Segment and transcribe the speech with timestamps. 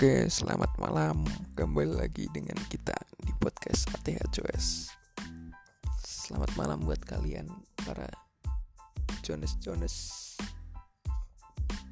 [0.00, 1.28] Oke, selamat malam.
[1.52, 4.88] Kembali lagi dengan kita di podcast ATH Joes.
[6.00, 7.44] Selamat malam buat kalian
[7.84, 8.08] para
[9.20, 9.92] Jones Jones.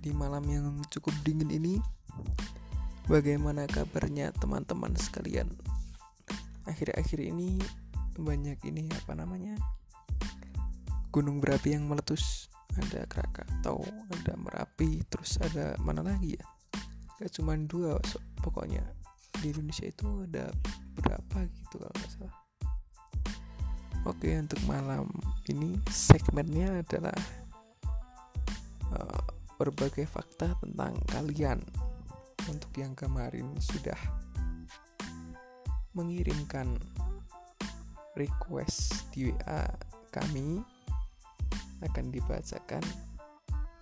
[0.00, 1.76] Di malam yang cukup dingin ini,
[3.12, 5.52] bagaimana kabarnya teman-teman sekalian?
[6.64, 7.60] Akhir-akhir ini
[8.16, 9.52] banyak ini apa namanya?
[11.12, 12.48] Gunung berapi yang meletus.
[12.72, 16.46] Ada Krakatau, ada Merapi, terus ada mana lagi ya?
[17.18, 17.98] Gak cuma dua
[18.42, 18.82] pokoknya
[19.42, 20.50] di Indonesia itu ada
[20.98, 22.36] berapa gitu kalau nggak salah.
[24.06, 25.06] Oke untuk malam
[25.50, 27.18] ini segmennya adalah
[28.94, 29.22] uh,
[29.58, 31.58] berbagai fakta tentang kalian.
[32.48, 33.98] Untuk yang kemarin sudah
[35.92, 36.80] mengirimkan
[38.16, 39.68] request di WA
[40.08, 40.64] kami
[41.84, 42.82] akan dibacakan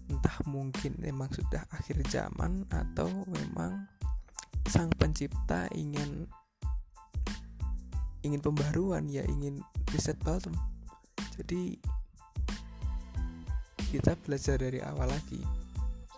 [0.09, 3.85] entah mungkin memang sudah akhir zaman atau memang
[4.65, 6.25] sang pencipta ingin
[8.25, 9.61] ingin pembaruan ya ingin
[9.93, 10.53] reset button
[11.39, 11.79] jadi
[13.89, 15.41] kita belajar dari awal lagi.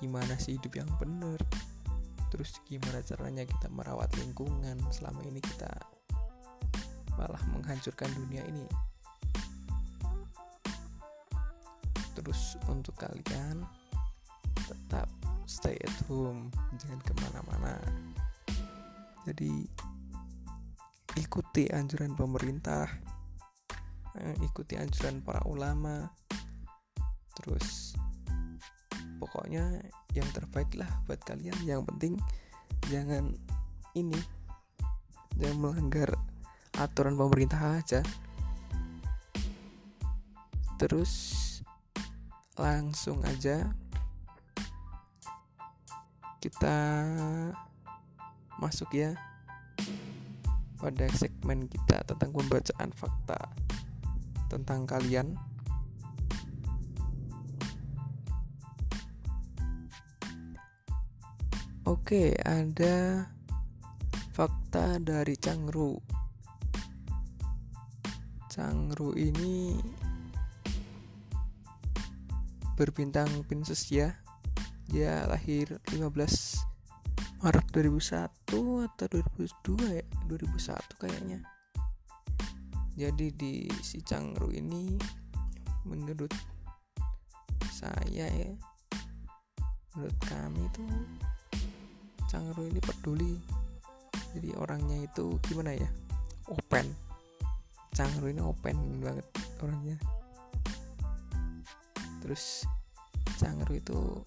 [0.03, 1.39] Gimana sih hidup yang benar?
[2.27, 4.75] Terus gimana caranya kita merawat lingkungan?
[4.91, 5.71] Selama ini kita
[7.15, 8.67] malah menghancurkan dunia ini.
[12.11, 13.63] Terus untuk kalian
[14.67, 15.07] tetap
[15.49, 16.47] stay at home
[16.79, 17.75] jangan ke mana-mana.
[19.27, 19.67] Jadi
[21.19, 22.87] ikuti anjuran pemerintah
[24.15, 26.07] eh, ikuti anjuran para ulama.
[27.35, 27.95] Terus
[29.19, 29.81] pokoknya
[30.15, 31.55] yang terbaik lah buat kalian.
[31.67, 32.13] Yang penting
[32.87, 33.35] jangan
[33.95, 34.19] ini
[35.35, 36.15] jangan melanggar
[36.79, 38.01] aturan pemerintah aja.
[40.79, 41.37] Terus
[42.57, 43.69] langsung aja
[46.41, 47.05] kita
[48.57, 49.13] masuk ya
[50.81, 53.37] pada segmen kita tentang pembacaan fakta
[54.49, 55.37] tentang kalian.
[61.85, 63.29] Oke, ada
[64.33, 66.01] fakta dari Cangru.
[68.49, 69.77] Cangru ini
[72.73, 74.17] berbintang Pinsus ya.
[74.91, 76.03] Dia lahir 15
[77.41, 78.27] Maret 2001
[78.91, 80.05] atau 2002 ya?
[80.27, 81.39] 2001 kayaknya.
[82.99, 84.99] Jadi di si Cangru ini
[85.87, 86.29] menurut
[87.71, 88.51] saya ya
[89.95, 90.91] menurut kami tuh
[92.27, 93.35] Cangru ini peduli.
[94.35, 95.87] Jadi orangnya itu gimana ya?
[96.51, 96.87] Open.
[97.95, 99.27] Cangru ini open banget
[99.63, 99.95] orangnya.
[102.23, 102.63] Terus
[103.39, 104.23] Cangru itu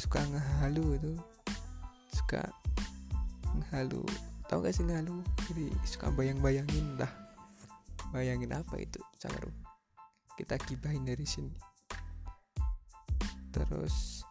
[0.00, 1.12] suka ngehalu itu.
[2.16, 2.40] Suka
[3.52, 4.00] ngehalu.
[4.48, 5.20] Tau gak sih ngehalu?
[5.52, 7.12] Jadi suka bayang-bayangin lah.
[8.10, 9.52] Bayangin apa itu cangru
[10.40, 11.52] kita gibahin dari sini.
[13.52, 14.24] Terus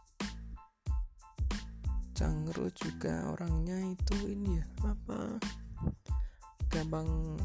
[2.17, 5.37] cangru juga orangnya itu ini ya apa?
[6.65, 7.37] Gampang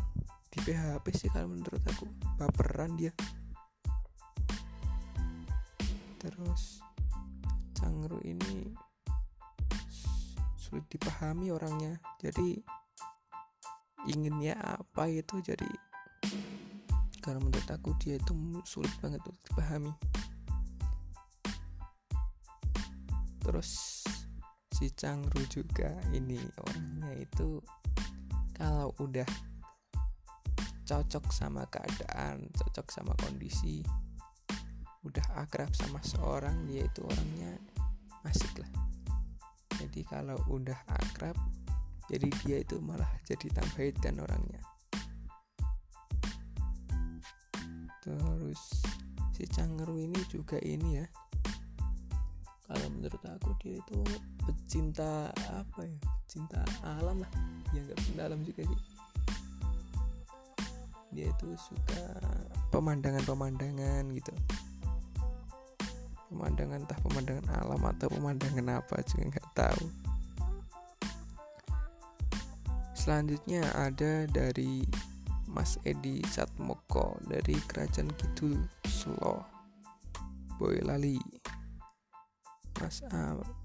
[0.48, 2.08] di PHP sih kalau menurut aku.
[2.40, 3.12] Baperan dia.
[6.16, 6.80] Terus
[7.84, 8.72] cangru ini
[10.56, 12.00] sulit dipahami orangnya.
[12.16, 12.56] Jadi
[14.08, 15.44] inginnya apa itu?
[15.44, 15.68] Jadi
[17.20, 18.32] karena menurut aku dia itu
[18.64, 19.92] sulit banget untuk dipahami.
[23.44, 24.00] Terus
[24.72, 27.60] si Cangru juga ini orangnya itu
[28.56, 29.28] kalau udah
[30.88, 33.84] cocok sama keadaan cocok sama kondisi
[35.04, 37.60] udah akrab sama seorang dia itu orangnya
[38.28, 38.70] asik lah.
[39.80, 41.36] Jadi kalau udah akrab
[42.04, 44.60] jadi dia itu malah jadi tambah dan orangnya.
[48.04, 48.60] Terus
[49.32, 51.06] si Canggeru ini juga ini ya.
[52.64, 53.98] Kalau menurut aku dia itu
[54.44, 55.98] pecinta apa ya?
[56.24, 57.32] Pecinta alam lah.
[57.72, 58.80] Ya nggak pecinta alam juga sih.
[61.14, 62.04] Dia itu suka
[62.74, 64.33] pemandangan-pemandangan gitu
[66.34, 69.86] pemandangan entah pemandangan alam atau pemandangan apa juga nggak tahu.
[72.98, 74.82] Selanjutnya ada dari
[75.46, 78.58] Mas Edi Satmoko dari Kerajaan Kidul
[78.90, 79.46] Solo
[80.58, 81.22] Boyolali.
[82.82, 83.06] Mas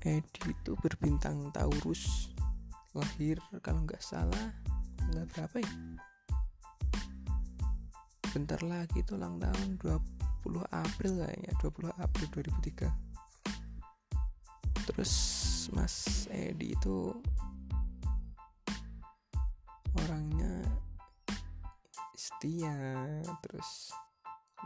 [0.05, 2.29] Edi itu berbintang Taurus
[2.93, 4.53] lahir kalau nggak salah
[5.09, 5.73] nggak berapa ya?
[8.29, 10.18] Bentar lagi itu ulang tahun 20
[10.71, 12.87] April kayaknya 20 April 2003
[14.89, 15.13] terus
[15.75, 17.13] Mas Edi itu
[19.93, 20.65] orangnya
[22.17, 22.73] setia
[23.45, 23.93] terus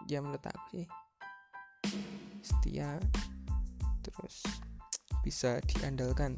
[0.08, 0.88] dia menurut aku sih
[2.44, 3.00] setia
[4.04, 4.44] terus
[5.24, 6.36] bisa diandalkan.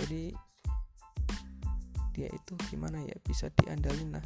[0.00, 0.32] Jadi
[2.16, 4.24] dia itu gimana ya bisa diandalin lah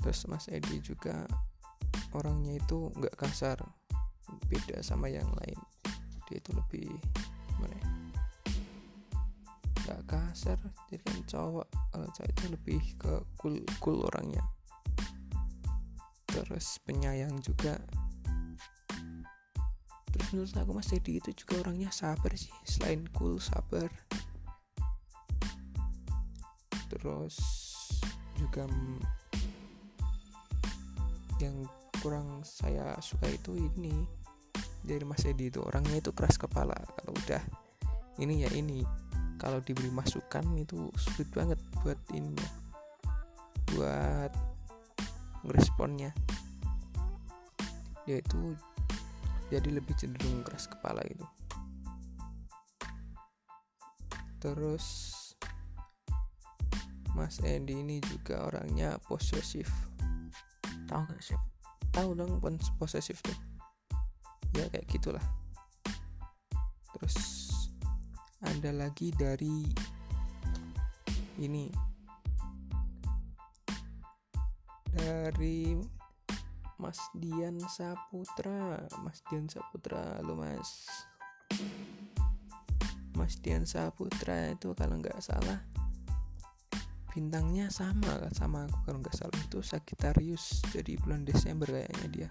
[0.00, 1.26] terus Mas Edi juga
[2.14, 3.58] orangnya itu nggak kasar
[4.48, 5.58] beda sama yang lain.
[6.28, 6.88] Dia itu lebih
[7.56, 7.88] gimana ya
[9.88, 10.60] nggak kasar
[10.92, 11.68] jadi kan cowok.
[11.72, 14.44] Kalau cowok itu lebih ke cool cool orangnya.
[16.28, 17.80] Terus penyayang juga.
[20.12, 23.88] Terus menurut aku Mas Dedi itu juga orangnya sabar sih selain cool sabar.
[26.92, 27.40] Terus
[28.36, 28.68] juga
[31.42, 31.66] yang
[32.02, 33.94] kurang saya suka itu ini.
[34.78, 36.74] Dari Mas Edi itu orangnya itu keras kepala.
[36.74, 37.42] Kalau udah
[38.22, 38.86] ini ya ini.
[39.38, 42.34] Kalau diberi masukan itu sulit banget buat ini
[43.76, 44.32] buat
[45.52, 46.12] responnya
[48.08, 48.56] dia itu
[49.52, 51.26] jadi lebih cenderung keras kepala itu
[54.40, 54.86] terus
[57.12, 59.68] Mas Andy ini juga orangnya posesif
[60.88, 61.38] tahu gak sih?
[61.92, 62.40] Tahu dong
[62.80, 63.36] posesif tuh.
[64.56, 65.22] Ya kayak gitulah.
[66.96, 67.16] Terus
[68.40, 69.68] ada lagi dari
[71.38, 71.68] ini.
[74.88, 75.76] Dari
[76.80, 78.88] Mas Dian Saputra.
[79.04, 80.88] Mas Dian Saputra lo Mas.
[83.14, 85.60] Mas Dian Saputra itu kalau nggak salah
[87.12, 89.38] bintangnya sama kan sama aku kalau nggak salah.
[89.48, 92.28] Itu Sagittarius jadi bulan Desember kayaknya dia.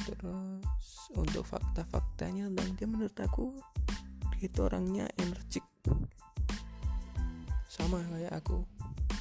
[0.00, 3.54] Terus untuk fakta-faktanya tentang dia menurut aku
[4.36, 5.64] dia itu orangnya energik.
[7.70, 8.64] Sama kayak aku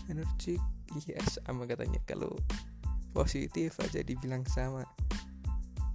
[0.09, 0.61] energik
[0.97, 2.01] iya sama katanya.
[2.09, 2.33] Kalau
[3.13, 4.87] positif aja dibilang sama.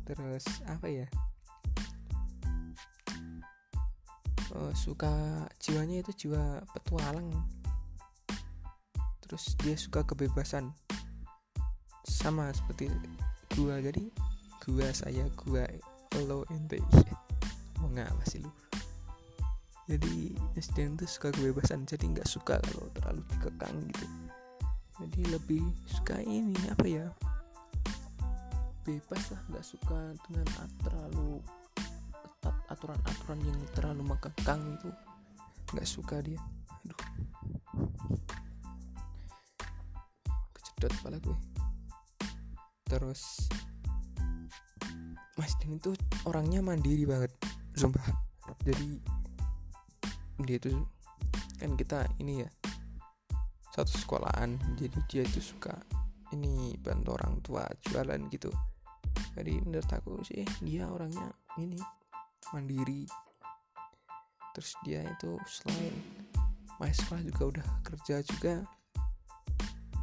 [0.04, 1.08] Terus apa ya
[4.54, 7.31] uh, suka jiwanya itu jiwa petualang.
[9.24, 10.70] Terus dia suka kebebasan.
[12.05, 12.93] Sama seperti
[13.56, 14.08] gua jadi
[14.64, 15.67] gua saya gua
[16.24, 16.79] lo ente.
[17.82, 18.50] Mau ngapa sih lu?
[19.84, 21.84] Jadi SDN tuh suka kebebasan.
[21.84, 24.06] Jadi nggak suka kalau terlalu dikekang gitu.
[24.94, 27.06] Jadi lebih suka ini apa ya?
[28.84, 31.40] Bebas lah nggak suka dengan terlalu
[32.68, 34.88] aturan-aturan yang terlalu mengekang itu
[35.74, 36.40] nggak suka dia.
[36.84, 37.00] Aduh.
[40.54, 41.38] Kejedot kepala gue.
[42.84, 43.50] Terus
[45.34, 45.90] Mas Din itu
[46.28, 47.32] orangnya mandiri banget
[47.74, 48.04] sumpah.
[48.62, 49.02] Jadi
[50.46, 50.72] dia itu
[51.58, 52.50] kan kita ini ya
[53.74, 54.54] satu sekolahan.
[54.78, 55.74] Jadi dia itu suka
[56.30, 58.50] ini bantu orang tua jualan gitu.
[59.34, 61.78] Jadi menurut aku sih dia orangnya ini
[62.53, 63.08] mandiri.
[64.53, 65.94] Terus dia itu selain
[66.94, 68.55] sekolah juga udah kerja juga.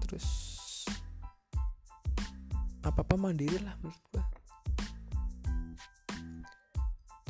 [0.08, 0.28] Terus
[2.82, 4.24] apa apa mandiri lah menurut gua.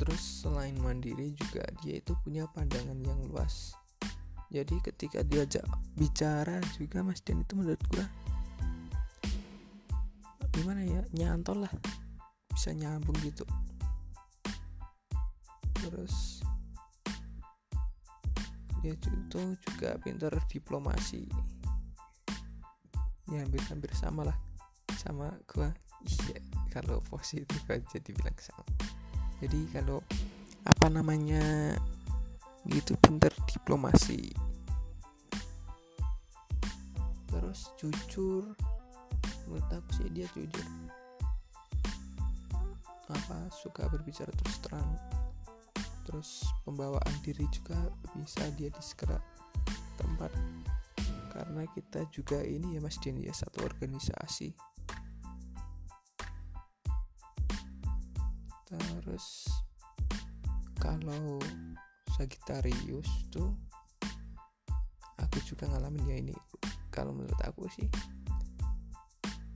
[0.02, 3.76] Terus selain mandiri juga dia itu punya pandangan yang luas.
[4.52, 5.64] Jadi ketika diajak
[5.96, 8.04] bicara juga Mas Den itu menurut gue
[10.52, 11.72] gimana ya nyantol lah.
[12.52, 13.48] Bisa nyambung gitu
[15.82, 16.46] terus
[18.82, 21.30] dia itu juga pintar diplomasi.
[23.30, 24.38] Ya hampir-hampir sama lah
[24.98, 25.70] sama gue
[26.02, 26.38] iya
[26.74, 28.66] kalau positif aja dibilang sama.
[29.38, 30.02] Jadi kalau
[30.66, 31.74] apa namanya
[32.66, 34.34] gitu pinter diplomasi.
[37.30, 38.50] Terus jujur
[39.46, 40.66] menurut aku sih dia jujur.
[43.06, 45.21] Apa suka berbicara terus terang
[46.06, 47.76] terus pembawaan diri juga
[48.14, 49.18] bisa dia di segera
[49.98, 50.30] tempat.
[51.32, 54.52] Karena kita juga ini ya Mas Dian ya satu organisasi.
[58.68, 59.48] Terus
[60.80, 61.40] kalau
[62.16, 63.52] Sagitarius tuh
[65.16, 66.36] aku juga ngalamin ya ini.
[66.92, 67.88] Kalau menurut aku sih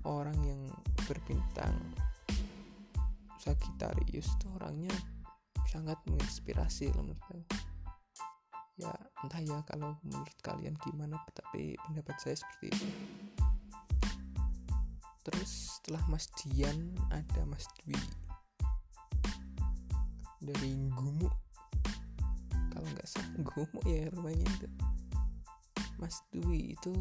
[0.09, 0.63] orang yang
[1.05, 1.77] berbintang
[3.37, 4.95] Sagitarius tuh orangnya
[5.69, 7.43] sangat menginspirasi menurut aku
[8.77, 8.93] ya
[9.25, 12.89] entah ya kalau menurut kalian gimana tapi pendapat saya seperti itu.
[15.25, 17.97] Terus setelah Mas Dian ada Mas Dwi.
[20.45, 21.27] Dari Gumu
[22.71, 24.69] kalau nggak salah Gumu ya rumahnya itu.
[25.97, 26.93] Mas Dwi itu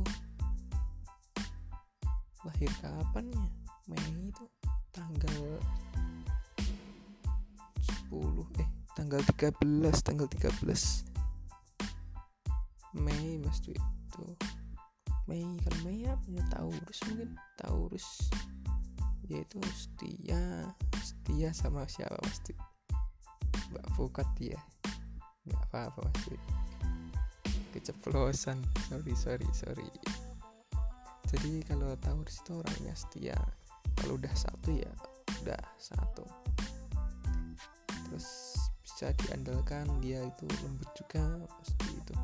[2.47, 3.45] lahir kapan ya?
[3.91, 4.47] Mei itu?
[4.95, 5.59] Tanggal
[9.05, 10.65] tanggal 13 tanggal 13
[12.97, 13.77] Mei Mas Dwi.
[13.77, 14.25] Itu
[15.29, 16.41] Mei kalau Mei apa ya?
[16.49, 17.37] Taurus mungkin.
[17.53, 18.33] Taurus.
[19.29, 20.73] Yaitu setia.
[21.05, 22.57] Setia sama siapa Mas Dwi?
[23.77, 24.57] Mbak Fukat ya?
[25.45, 26.41] Nggak apa-apa sih
[27.77, 28.57] keceplosan.
[28.89, 29.85] Sorry sorry sorry.
[31.29, 33.37] Jadi kalau Taurus itu orangnya setia.
[34.01, 34.89] Kalau udah satu ya
[35.45, 36.25] udah satu.
[38.09, 38.54] Terus
[38.95, 41.19] bisa diandalkan dia itu lembut juga
[41.59, 42.15] pasti itu.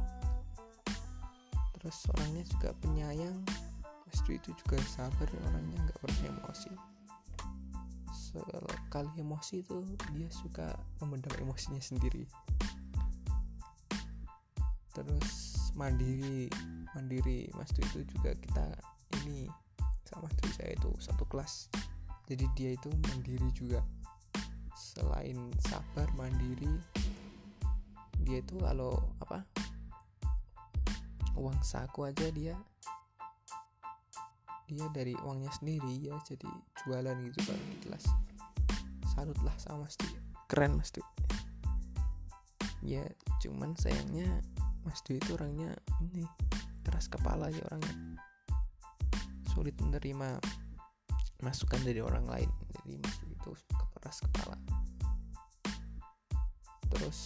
[1.75, 3.43] Terus orangnya juga penyayang
[4.07, 6.71] pasti itu juga sabar orangnya nggak pernah emosi.
[8.07, 9.83] Sekali emosi itu
[10.15, 10.71] dia suka
[11.03, 12.23] memendam emosinya sendiri.
[14.95, 15.27] Terus
[15.75, 16.47] mandiri
[16.95, 18.79] mandiri mas itu juga kita
[19.27, 19.51] ini
[20.07, 21.67] sama istri saya itu satu kelas.
[22.31, 23.83] Jadi dia itu mandiri juga
[25.01, 26.69] selain sabar mandiri
[28.21, 29.41] dia itu kalau apa
[31.33, 32.53] uang saku aja dia
[34.69, 36.47] dia dari uangnya sendiri ya jadi
[36.85, 37.89] jualan gitu kalau di
[39.09, 40.13] salut lah sama Mas Dwi
[40.45, 41.03] keren Mas Dwi
[42.85, 43.03] ya
[43.41, 44.29] cuman sayangnya
[44.85, 46.25] Mas Dwi itu orangnya ini
[46.81, 48.17] keras kepala ya orangnya.
[49.53, 50.41] Sulit menerima
[51.45, 52.49] masukan dari orang lain.
[52.73, 53.51] Jadi Mas Dwi itu
[53.97, 54.57] keras kepala
[56.91, 57.19] terus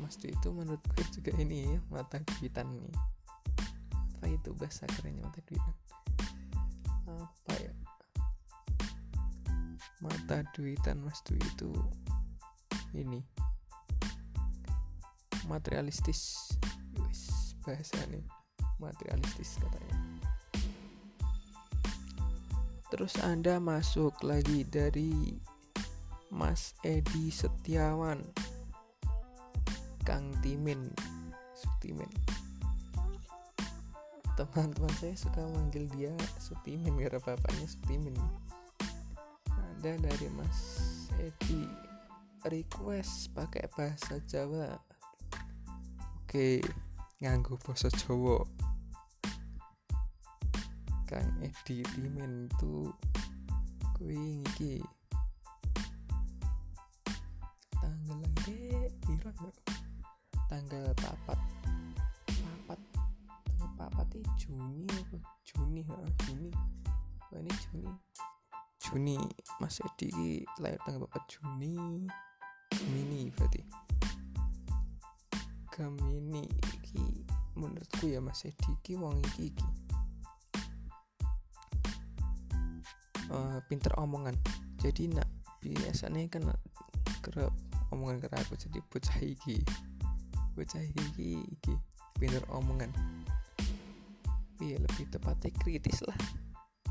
[0.00, 2.96] Mas Dwi itu menurut gue juga ini ya mata duitan nih
[4.18, 5.76] apa itu bahasa kerennya mata duitan
[7.20, 7.72] apa ya?
[10.02, 11.70] Mata duitan Mas Dwi itu
[12.96, 13.20] ini.
[15.46, 16.54] Materialistis.
[16.98, 18.24] Wis bahasa nih
[18.78, 19.96] materialistis katanya.
[22.92, 25.40] Terus anda masuk lagi dari
[26.32, 28.24] Mas Edi Setiawan.
[30.00, 30.88] Kang Timin.
[31.52, 32.08] Sutimin.
[34.32, 38.16] Teman-teman saya suka manggil dia Sutimin karena bapaknya Sutimin.
[39.44, 40.60] Ada dari Mas
[41.20, 41.68] Edi.
[42.48, 44.80] Request pakai bahasa Jawa.
[46.24, 46.64] Oke
[47.20, 48.40] nganggu bahasa Jawa.
[51.04, 52.88] Kang Edi Timin itu
[54.00, 54.80] kuwi iki
[59.22, 59.54] piro
[60.50, 61.38] tanggal papat.
[62.26, 62.80] Papat.
[63.46, 65.18] Tanggal papat ini Juni apa?
[65.46, 65.94] Juni ha
[66.26, 66.50] Juni.
[67.30, 67.92] Wah, ini Juni?
[68.82, 69.18] Juni.
[69.62, 72.10] Mas Edi lahir tanggal 4 Juni.
[72.74, 73.62] Gemini berarti.
[75.70, 76.42] Gemini
[76.74, 77.22] iki
[77.54, 79.68] menurutku ya Mas Edi iki wong iki iki.
[83.30, 84.34] Uh, pinter omongan.
[84.82, 85.30] Jadi nak
[85.62, 86.50] biasanya kan
[87.22, 87.51] kerap
[87.92, 88.56] omongan ke aku.
[88.56, 89.60] Jadi bocah iki
[90.56, 91.74] bocah iki iki
[92.16, 92.88] pinter omongan.
[94.58, 96.16] Iya lebih tepatnya kritis lah.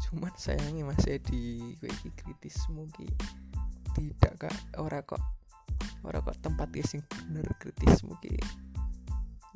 [0.08, 2.56] Cuman sayangnya masih di iki kritis?
[2.70, 3.10] Mungkin
[3.98, 4.56] tidak kak.
[4.78, 5.22] Ora kok
[6.06, 8.06] ora kok tempat sing bener kritis.
[8.06, 8.38] Mungkin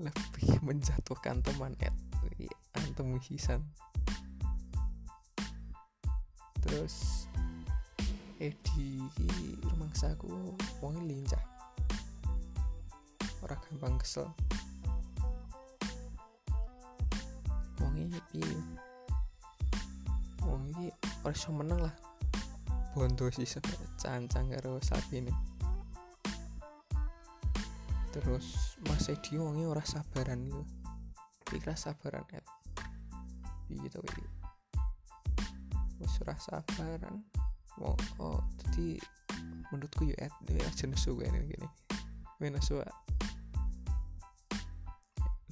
[0.02, 1.94] lebih menjatuhkan teman et
[2.76, 3.64] antem hisan.
[6.66, 7.28] Terus
[8.36, 9.00] Edi
[9.64, 10.28] rumah saku
[10.84, 11.40] wong lincah.
[13.40, 14.28] Ora gampang kesel.
[17.80, 18.60] Wong ini piye
[20.44, 20.92] wong ini
[21.24, 21.96] ora iso meneng lah.
[22.92, 23.48] Bondo sih
[23.96, 25.32] cancang karo sapi ini.
[28.12, 30.68] Terus Mas Edi wonge ora sabaran lho
[31.56, 32.44] iki sabaran et.
[33.96, 34.26] To iki.
[36.04, 37.24] Wis sabaran
[37.82, 39.00] oh, oh jadi
[39.72, 41.68] menurutku ya et ya jenis suwe ini gini.
[42.40, 42.92] Venezuela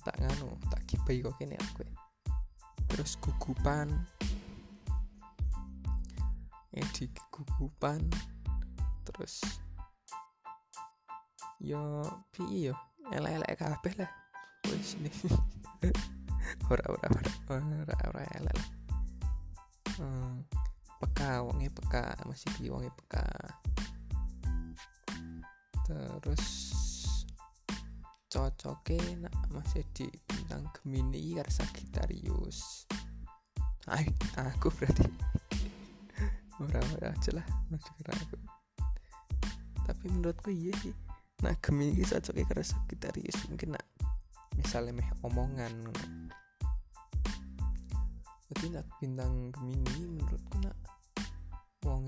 [0.03, 1.87] tak nganu tak kibai kok kene aku
[2.91, 3.89] terus gugupan.
[6.73, 8.01] Edi gugupan.
[9.07, 9.41] Terus
[11.61, 12.03] yo
[12.33, 12.75] piye yo?
[13.11, 14.11] Elek-elek kabeh lah.
[14.69, 15.11] Wis ini.
[16.71, 17.07] Ora ora
[17.49, 18.69] ora ora ora elek lah.
[19.97, 20.43] Hmm,
[21.03, 23.27] peka wonge peka masih di wonge peka
[25.83, 26.71] terus
[28.31, 32.87] cocoke nak masih di bintang Gemini karo Sagittarius.
[33.85, 35.05] Ay, aku berarti
[36.63, 38.37] ora-ora aja lah aku.
[39.85, 40.95] Tapi menurutku iya sih.
[41.43, 43.85] Nah Gemini cocoknya karena Sagittarius mungkin nak
[44.55, 45.93] misalnya meh omongan
[48.53, 50.72] jadi nak bintang Gemini menurutku nak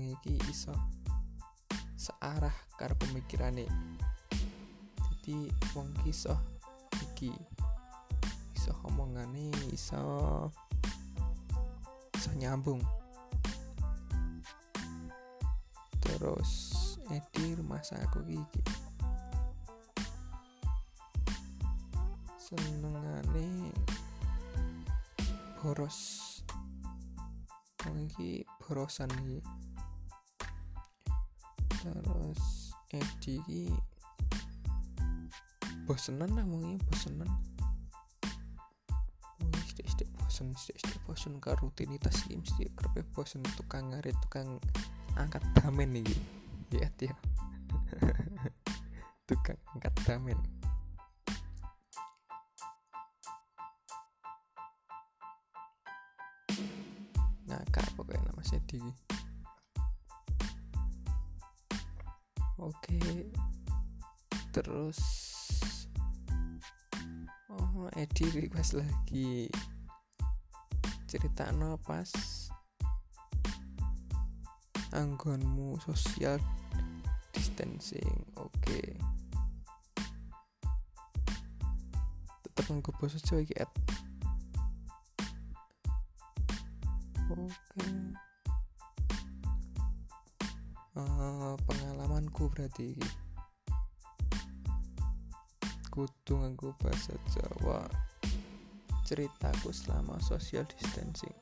[0.06, 0.70] iki iso
[1.98, 3.66] searah karo pemikirane
[5.00, 6.38] jadi wong kisah
[7.02, 7.34] iki
[8.54, 9.98] iso omongane iso
[12.14, 12.78] iso nyambung.
[15.98, 16.74] Terus
[17.06, 18.62] Edi rumah aku iki
[22.38, 23.70] senengane
[25.62, 26.22] boros.
[27.86, 29.38] Iki borosan iki
[31.86, 33.62] terus Edi iki
[35.86, 37.30] bosenan lah mungkin bosenan.
[39.42, 44.58] Mungkin sedikit bosen sedikit bosen ke rutinitas ini mesti kerpe bosen tukang ngarit tukang
[45.14, 46.06] angkat damen nih
[46.74, 47.14] ya dia
[49.30, 50.38] tukang angkat damen.
[57.46, 58.82] Ngakak pokoknya nama Sedi
[64.86, 65.02] terus
[67.50, 69.50] oh Edi request lagi
[71.10, 72.06] cerita no pas
[74.94, 76.38] anggonmu social
[77.34, 78.94] distancing oke okay.
[82.46, 83.66] tetap nggo basa Jawa oke
[87.34, 87.90] okay.
[90.94, 92.94] uh, pengalamanku berarti
[95.96, 97.88] kudu nganggo bahasa Jawa.
[99.08, 101.32] Ceritaku selama social distancing.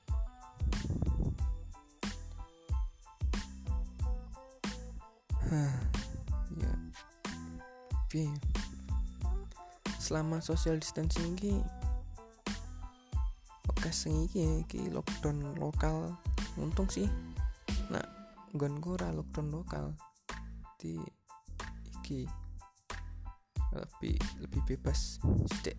[6.55, 6.71] Ya.
[9.99, 11.59] Selama social distancing iki
[13.67, 16.15] oke sing iki iki lockdown lokal.
[16.55, 17.11] Untung sih
[17.91, 18.07] nah
[18.55, 19.99] nggon ora lockdown lokal.
[20.79, 20.95] Di
[21.99, 22.44] iki
[23.75, 25.19] lebih lebih bebas
[25.51, 25.79] sedek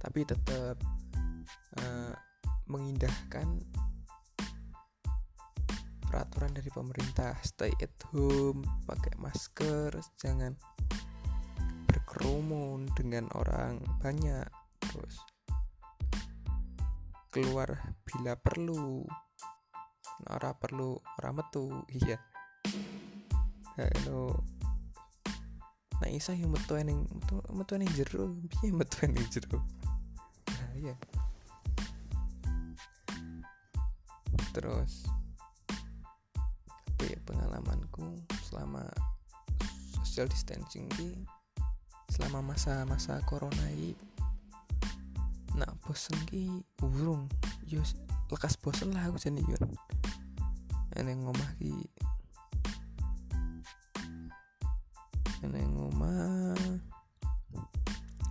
[0.00, 0.80] tapi tetap
[1.80, 2.14] uh,
[2.70, 3.60] mengindahkan
[6.10, 7.38] peraturan dari pemerintah.
[7.46, 10.58] Stay at home pakai masker jangan
[11.86, 14.48] berkerumun dengan orang banyak.
[14.82, 15.16] Terus
[17.30, 19.06] keluar bila perlu.
[20.26, 21.86] Ora perlu ora metu.
[21.92, 22.18] Iya.
[23.78, 24.59] Halo
[26.00, 29.60] nah isa yang metu ning metu metu ning jero piye metu ning jero
[30.48, 30.96] nah iya.
[34.50, 35.06] Terus
[37.30, 38.18] pengalamanku
[38.50, 38.82] selama
[40.02, 41.14] social distancing di
[42.10, 43.94] selama masa-masa corona ini
[45.54, 46.50] nak bosen ki
[46.82, 47.30] urung
[47.70, 47.78] yo
[48.34, 49.70] lekas bosen lah aku jadi yun
[50.98, 51.70] ini ngomah ki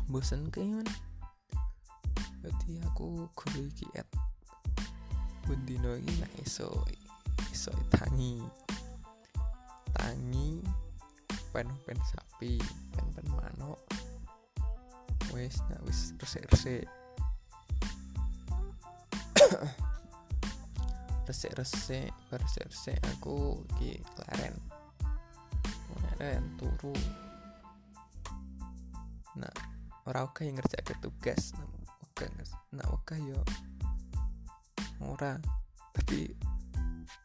[0.10, 0.86] bosen yun
[2.42, 4.08] berarti aku guru iki et
[5.46, 6.70] bendino iki nak iso
[7.54, 8.40] iso tangi.
[9.90, 10.62] Tangi
[11.50, 12.62] pen pen sapi
[12.94, 13.82] pen pen manuk.
[15.34, 16.86] Wes nak wis resik resik
[21.28, 24.56] resik resik resik resik aku ki klaren
[25.90, 26.96] klaren turu.
[29.38, 29.69] Nah
[30.10, 31.54] ora oke yang ngerjain tugas
[32.02, 32.26] oke
[32.74, 33.38] nah oke yo
[35.04, 35.40] ora.
[35.96, 36.28] Tapi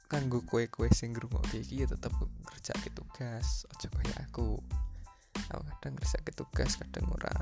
[0.07, 4.59] kanggo kue-kue sing ngrungokke iki ya tetep ngerjakke tugas aja kaya aku.
[5.51, 7.35] Aku kadang ngerasa tugas kadang ora.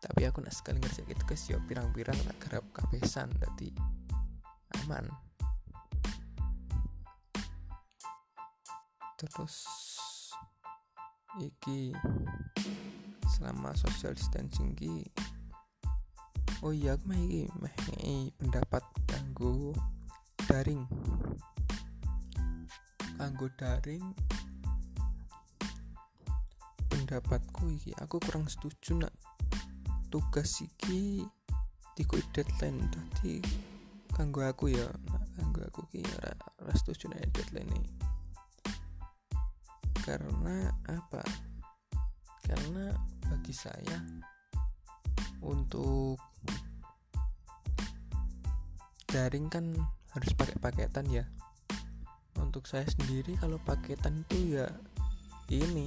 [0.00, 3.70] Tapi aku nak sekali ngerasa tugas ya pirang-pirang tak garap kabesan tadi
[4.82, 5.06] aman.
[9.20, 9.56] Terus
[11.38, 11.94] iki
[13.40, 15.08] selama social distancing ki
[16.60, 17.08] oh iya aku
[17.56, 17.72] mah
[18.36, 19.72] pendapat kanggo
[20.44, 20.84] daring.
[23.16, 24.04] Kanggo daring
[26.92, 29.16] pendapatku iki aku kurang setuju nak
[30.12, 31.24] tugas iki
[31.96, 32.84] tiku deadline.
[32.92, 33.40] Tadi
[34.12, 34.84] kanggo aku ya
[35.40, 38.10] kanggo aku ki ora, ora setuju nak deadline ini
[40.10, 41.22] karena apa?
[42.42, 42.90] Karena
[43.30, 44.02] bagi saya
[45.38, 46.18] untuk
[49.06, 49.74] daring kan
[50.10, 51.24] harus pakai paketan ya.
[52.38, 54.66] Untuk saya sendiri kalau paketan itu ya
[55.50, 55.86] ini.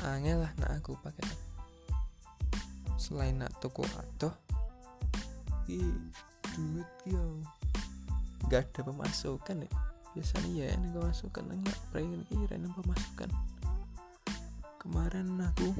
[0.00, 1.36] Angel lah nak aku paketan
[3.00, 4.32] selain nak toko atau
[5.68, 5.80] i
[6.56, 7.40] duit yo.
[8.48, 9.70] Gak ada pemasukan ya.
[10.16, 13.30] Biasanya ya ini pemasukan enggak pengen kira pemasukan
[14.80, 15.76] kemarin aku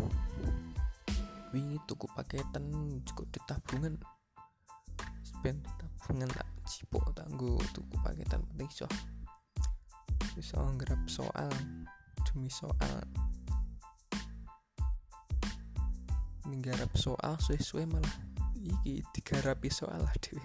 [1.57, 2.69] wingi tuku paketan
[3.09, 3.97] cukup di tabungan
[5.25, 8.87] spend tabungan tak cipo tanggo tuku paketan penting so
[10.37, 11.51] bisa nggerap soal
[12.31, 13.03] demi soal.
[16.47, 18.17] Nggarap soal suwe-suwe malah.
[18.61, 20.45] Iki digarapi soal lah dewe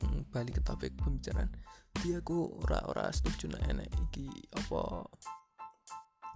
[0.00, 1.52] hmm, balik ke topik pembicaraan.
[2.00, 5.04] Dia aku ora-ora setuju nah enek iki apa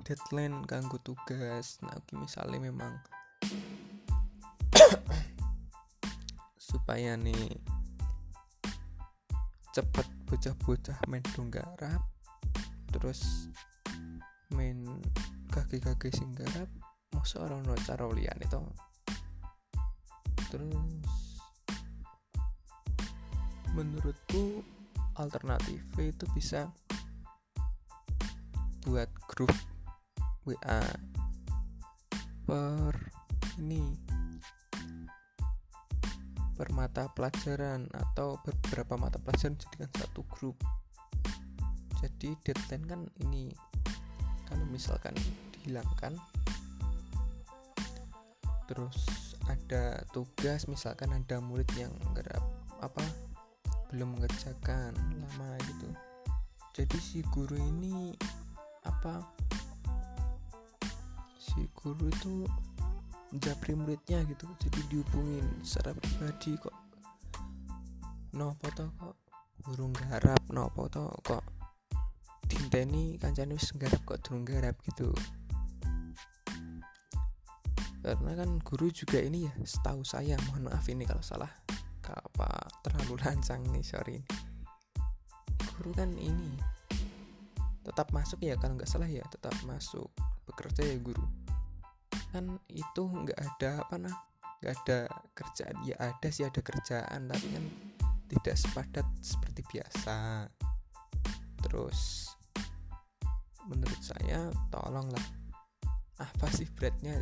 [0.05, 1.81] deadline kanggo tugas.
[1.81, 2.93] Nah iki misalnya memang
[6.71, 7.57] supaya nih
[9.75, 11.99] cepet bocah-bocah main donggarap
[12.95, 13.51] terus
[14.55, 14.87] main
[15.51, 16.71] kaki-kaki sing garap
[17.11, 18.63] masa orang no cara lian itu
[20.47, 20.79] terus
[23.75, 24.63] menurutku
[25.19, 26.71] alternatif itu bisa
[28.87, 29.51] buat grup
[30.45, 30.81] WA
[32.45, 32.95] per
[33.59, 33.83] ini.
[36.55, 40.61] Per mata pelajaran atau beberapa mata pelajaran jadikan satu grup.
[41.99, 43.51] Jadi deadline kan ini.
[44.47, 45.17] Kalau misalkan
[45.57, 46.15] dihilangkan.
[48.69, 52.41] Terus ada tugas misalkan ada murid yang nggak
[52.81, 53.05] apa
[53.93, 55.89] belum mengerjakan lama gitu.
[56.75, 58.17] Jadi si guru ini
[58.85, 59.23] apa
[61.55, 62.43] si guru itu
[63.39, 64.51] japri muridnya gitu.
[64.59, 66.75] Jadi dihubungin secara pribadi kok.
[68.35, 69.17] No foto kok.
[69.63, 71.47] Guru garap no foto kok.
[72.45, 75.15] Dinteni kancane wis garap kok durung garap gitu.
[78.05, 81.49] Karena kan guru juga ini ya setahu saya mohon maaf ini kalau salah.
[82.05, 84.21] Apa terlalu lancang nih sorry
[85.75, 86.55] guru kan ini
[87.83, 90.07] tetap masuk ya kalau nggak salah ya tetap masuk
[90.47, 91.25] bekerja ya guru
[92.35, 94.15] kan itu nggak ada apa nah
[94.59, 94.99] nggak ada
[95.39, 95.77] kerjaan.
[95.87, 97.65] Ya ada sih ada kerjaan tapi kan
[98.33, 100.49] tidak sepadat seperti biasa.
[101.63, 102.33] Terus
[103.71, 105.23] menurut saya tolonglah.
[106.19, 107.21] Apa sih beratnya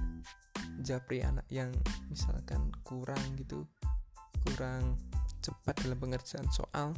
[0.81, 1.75] japri anak yang
[2.13, 3.67] misalkan kurang gitu
[4.49, 4.95] kurang
[5.43, 6.95] cepat dalam pengerjaan soal?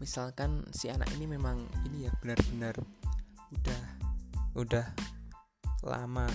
[0.00, 2.80] Misalkan si anak ini memang ini ya benar-benar
[3.52, 3.82] udah
[4.56, 4.86] udah
[5.84, 6.28] lama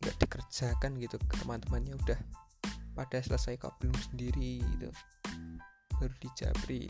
[0.00, 1.16] nggak dikerjakan gitu.
[1.42, 2.20] Teman-temannya udah
[2.94, 4.88] pada selesai kok belum sendiri gitu.
[5.98, 6.88] Baru dijabri.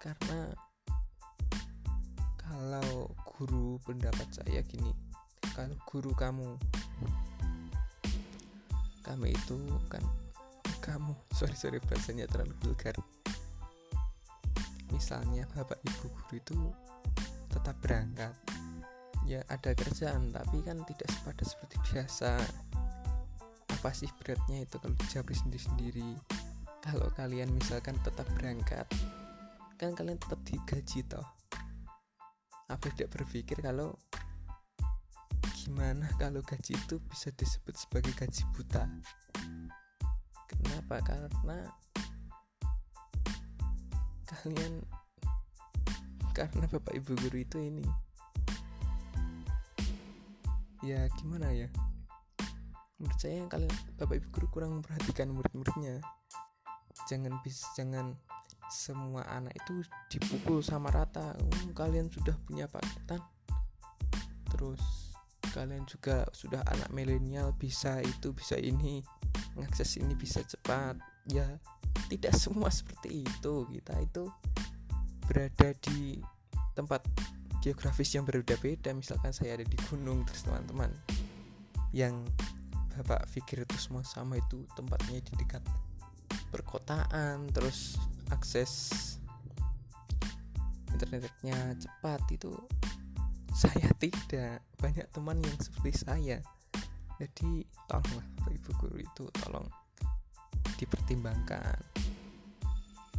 [0.00, 0.52] Karena
[2.40, 4.90] kalau guru pendapat saya gini
[5.54, 6.58] kalau guru kamu
[9.06, 10.02] kami itu kan
[10.82, 12.96] kamu sorry sorry bahasanya terlalu vulgar.
[14.90, 16.58] Misalnya bapak ibu guru itu
[17.50, 18.34] tetap berangkat
[19.30, 22.34] ya ada kerjaan tapi kan tidak sepadan seperti biasa.
[23.78, 26.18] Apa sih beratnya itu kalau dijawab sendiri-sendiri?
[26.82, 28.90] Kalau kalian misalkan tetap berangkat
[29.78, 31.22] kan kalian tetap digaji toh.
[32.66, 33.94] Apa tidak berpikir kalau
[35.62, 38.82] gimana kalau gaji itu bisa disebut sebagai gaji buta?
[40.50, 40.98] Kenapa?
[41.06, 41.70] Karena
[44.26, 44.82] kalian
[46.34, 48.09] karena bapak ibu guru itu ini
[50.80, 51.68] ya gimana ya?
[53.00, 56.04] Menurut saya kalian bapak ibu guru kurang memperhatikan murid-muridnya.
[57.08, 58.12] Jangan bis jangan
[58.68, 61.32] semua anak itu dipukul sama rata.
[61.40, 63.24] Um, kalian sudah punya paketan.
[64.52, 64.80] Terus
[65.50, 69.00] kalian juga sudah anak milenial bisa itu bisa ini
[69.56, 71.00] mengakses ini bisa cepat.
[71.28, 71.58] Ya
[72.12, 73.54] tidak semua seperti itu.
[73.64, 74.28] Kita itu
[75.24, 76.20] berada di
[76.76, 77.00] tempat
[77.60, 78.92] geografis yang berbeda-beda.
[78.92, 80.90] Misalkan saya ada di gunung terus teman-teman
[81.94, 82.24] yang
[82.96, 85.62] bapak pikir itu semua sama itu tempatnya di dekat
[86.50, 87.96] perkotaan terus
[88.30, 89.16] akses
[90.90, 92.52] internetnya cepat itu
[93.54, 94.64] saya tidak.
[94.78, 96.38] Banyak teman yang seperti saya.
[97.20, 99.68] Jadi tolonglah Bapak Ibu guru itu tolong
[100.80, 101.76] dipertimbangkan.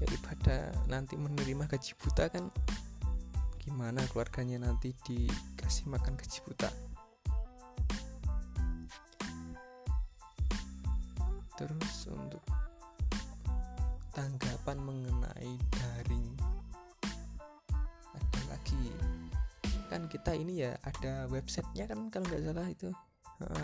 [0.01, 2.49] Daripada nanti menerima gaji buta kan
[3.71, 6.67] gimana keluarganya nanti dikasih makan gaji buta
[11.55, 12.43] terus untuk
[14.11, 16.35] tanggapan mengenai daring
[18.11, 18.91] ada lagi?
[19.87, 22.91] Kan kita ini ya ada websitenya kan kalau nggak salah itu.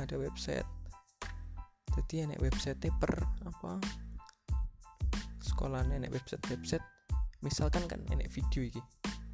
[0.08, 0.70] Ada website.
[2.00, 3.76] Jadi enek website per apa?
[5.44, 6.86] Sekolah enek website website
[7.42, 8.82] misalkan kan enek video ini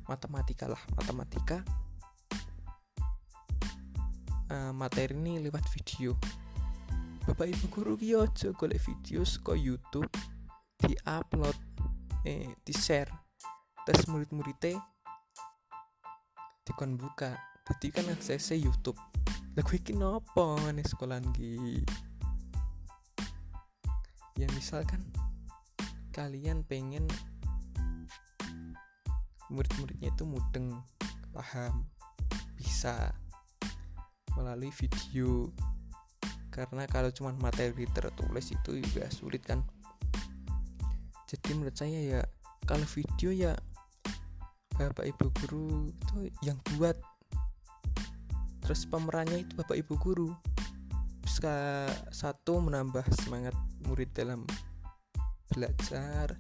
[0.08, 1.63] matematika lah matematika.
[4.52, 6.13] Uh, materi ini lewat video.
[7.24, 10.12] Bapak Ibu guru ki aja golek video ke YouTube
[10.84, 11.56] di-upload
[12.28, 13.10] eh di-share.
[13.88, 14.80] Tes murid-muridnya
[16.68, 17.36] dikon buka.
[17.68, 19.00] Jadi kan aksesnya YouTube.
[19.54, 21.84] Iki nopo nih sekolah ki?
[24.36, 25.02] Ya misalkan
[26.12, 27.06] kalian pengen
[29.54, 30.82] murid-muridnya itu mudeng
[31.30, 31.86] paham
[32.58, 33.13] bisa
[34.34, 35.54] melalui video.
[36.54, 39.62] Karena kalau cuma materi tertulis itu juga sulit kan.
[41.30, 42.22] Jadi menurut saya ya
[42.66, 43.54] kalau video ya
[44.78, 46.98] bapak ibu guru itu yang buat.
[48.62, 50.30] Terus pemerannya itu bapak ibu guru.
[51.26, 53.58] Bisa satu menambah semangat
[53.89, 54.46] murid dalam
[55.50, 56.38] belajar.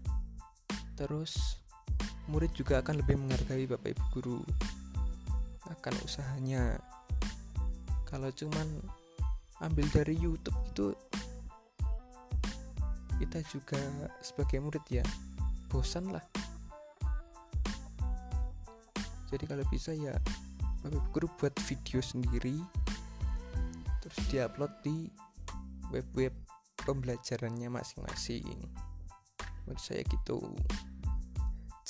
[0.93, 1.62] Terus
[2.31, 4.39] murid juga akan lebih menghargai bapak ibu guru
[5.67, 6.79] akan usahanya.
[8.07, 8.67] Kalau cuman
[9.63, 10.87] ambil dari YouTube itu
[13.23, 13.79] kita juga
[14.19, 15.05] sebagai murid ya
[15.71, 16.23] bosan lah.
[19.33, 20.13] Jadi kalau bisa ya
[20.85, 22.59] Bapak Guru buat video sendiri
[24.03, 25.07] terus diupload di
[25.89, 26.35] web-web
[26.83, 28.45] pembelajarannya masing-masing.
[29.65, 30.43] Menurut saya gitu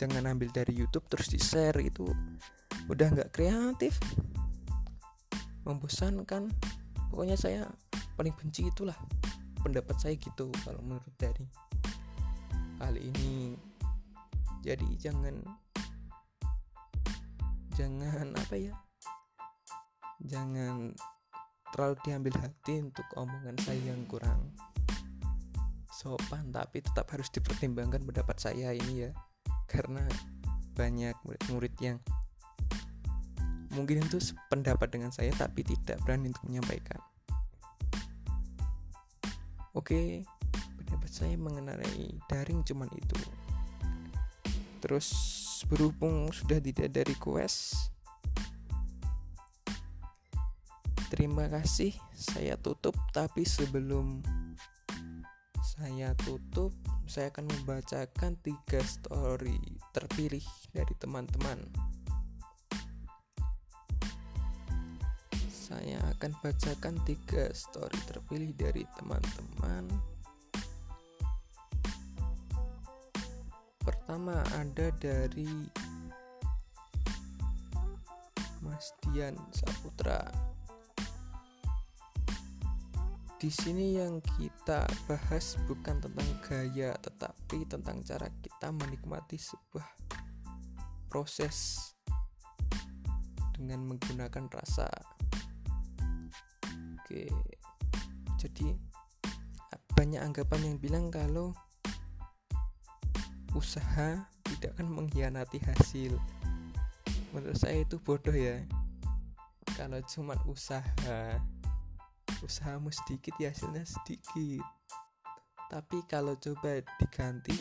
[0.03, 2.03] jangan ambil dari YouTube terus di share itu
[2.91, 3.95] udah nggak kreatif.
[5.63, 6.51] Membosankan.
[7.07, 7.71] Pokoknya saya
[8.19, 8.99] paling benci itulah
[9.63, 11.47] pendapat saya gitu kalau menurut dari
[12.83, 13.55] kali ini.
[14.59, 15.39] Jadi jangan
[17.79, 18.75] jangan apa ya?
[20.19, 20.91] Jangan
[21.71, 24.51] terlalu diambil hati untuk omongan saya yang kurang
[25.87, 29.11] sopan tapi tetap harus dipertimbangkan pendapat saya ini ya
[29.73, 30.05] karena
[30.77, 31.97] banyak murid-murid yang
[33.73, 34.21] mungkin itu
[34.53, 37.01] pendapat dengan saya tapi tidak berani untuk menyampaikan.
[39.73, 40.21] Oke
[40.77, 43.17] pendapat saya mengenai daring cuman itu.
[44.77, 45.09] Terus
[45.65, 47.89] berhubung sudah tidak ada request
[51.09, 51.97] terima kasih.
[52.13, 54.21] Saya tutup tapi sebelum
[55.65, 56.69] saya tutup
[57.07, 59.59] saya akan membacakan tiga story
[59.91, 61.59] terpilih dari teman-teman
[65.73, 69.89] saya akan bacakan tiga story terpilih dari teman-teman.
[73.81, 75.49] Pertama ada dari
[78.61, 80.52] Mas Dian Saputra.
[83.43, 89.84] Di sini yang kita bahas bukan tentang gaya, tetapi tentang cara kita menikmati sebuah
[91.12, 91.91] proses
[93.60, 94.88] dengan menggunakan rasa
[97.03, 97.27] Oke.
[98.39, 98.79] Jadi
[99.91, 101.51] banyak anggapan yang bilang kalau
[103.60, 104.23] usaha
[104.56, 106.15] tidak akan mengkhianati hasil.
[107.36, 108.63] Menurut saya itu bodoh ya.
[109.75, 111.43] Kalau cuma usaha,
[112.43, 114.62] usahamu sedikit ya hasilnya sedikit.
[115.71, 117.56] Tapi kalau coba diganti,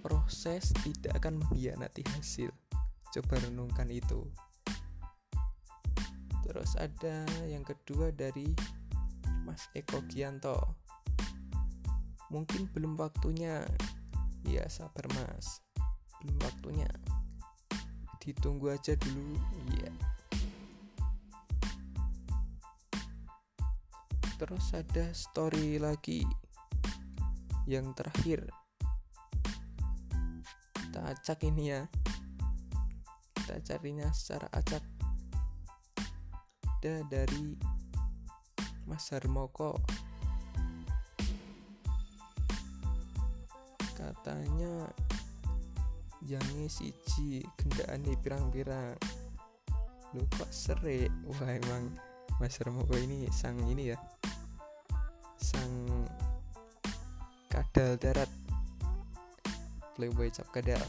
[0.00, 2.48] proses tidak akan mengkhianati hasil.
[3.12, 4.24] Coba renungkan itu.
[6.46, 8.48] Terus ada yang kedua dari
[9.44, 10.88] Mas Eko Gianto
[12.28, 13.64] mungkin belum waktunya
[14.44, 15.64] ya sabar mas
[16.20, 16.88] belum waktunya
[18.20, 19.40] ditunggu aja dulu
[19.72, 19.88] iya
[24.38, 26.22] terus ada story lagi
[27.66, 28.46] yang terakhir.
[30.78, 31.82] Kita acak ini ya.
[33.34, 34.80] Kita carinya secara acak.
[36.78, 37.58] Ada dari
[38.86, 39.74] Mas Harmoko.
[43.98, 44.86] Katanya
[46.22, 48.94] jange siji gendaan pirang-pirang.
[50.14, 51.90] Lu kok sere wah emang
[52.38, 53.98] Mas Harmoko ini sang ini ya
[57.78, 58.30] kadal darat.
[59.94, 60.82] Playboy cap kadal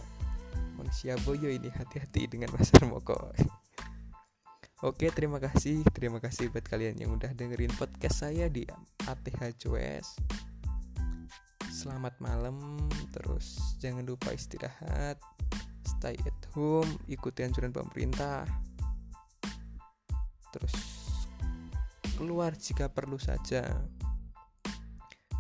[0.74, 3.30] manusia boyo ini hati-hati dengan Mas Moko
[4.90, 5.86] Oke terima kasih.
[5.94, 8.66] Terima kasih buat kalian yang udah dengerin podcast saya di
[9.06, 9.54] ATH
[11.70, 12.58] Selamat malam.
[13.14, 15.22] Terus jangan lupa istirahat.
[15.86, 16.90] Stay at home.
[17.06, 18.50] Ikuti anjuran pemerintah.
[20.50, 20.74] Terus
[22.18, 23.78] Keluar jika perlu saja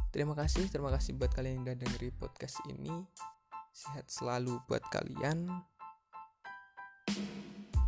[0.10, 3.06] Terima kasih, terima kasih buat kalian yang udah dengerin podcast ini.
[3.69, 5.45] Sehat selalu buat kalian.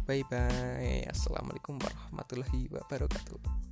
[0.05, 1.05] Bye bye.
[1.09, 3.70] Assalamualaikum warahmatullahi wabarakatuh.